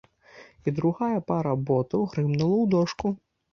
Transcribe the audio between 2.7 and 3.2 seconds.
дошку.